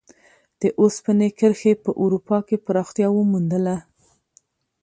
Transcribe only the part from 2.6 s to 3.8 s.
پراختیا وموندله.